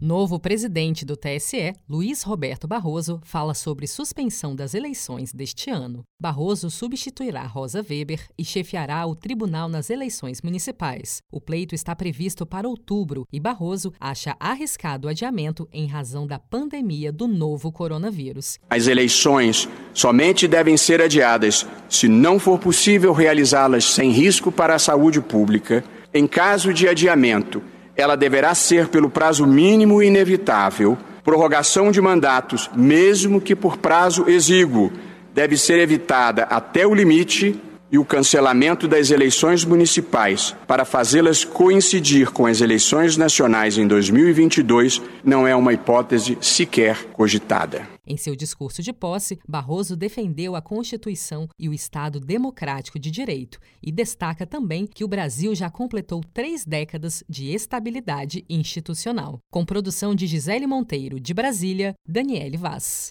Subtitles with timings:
[0.00, 6.04] Novo presidente do TSE, Luiz Roberto Barroso, fala sobre suspensão das eleições deste ano.
[6.20, 11.20] Barroso substituirá Rosa Weber e chefiará o tribunal nas eleições municipais.
[11.32, 16.38] O pleito está previsto para outubro e Barroso acha arriscado o adiamento em razão da
[16.38, 18.56] pandemia do novo coronavírus.
[18.70, 24.78] As eleições somente devem ser adiadas se não for possível realizá-las sem risco para a
[24.78, 25.82] saúde pública.
[26.14, 27.60] Em caso de adiamento,
[27.98, 34.92] ela deverá ser pelo prazo mínimo inevitável, prorrogação de mandatos, mesmo que por prazo exíguo,
[35.34, 37.60] deve ser evitada até o limite
[37.90, 45.02] e o cancelamento das eleições municipais para fazê-las coincidir com as eleições nacionais em 2022
[45.24, 47.88] não é uma hipótese sequer cogitada.
[48.06, 53.58] Em seu discurso de posse, Barroso defendeu a Constituição e o Estado democrático de direito
[53.82, 59.38] e destaca também que o Brasil já completou três décadas de estabilidade institucional.
[59.52, 63.06] Com produção de Gisele Monteiro, de Brasília, Daniele Vaz.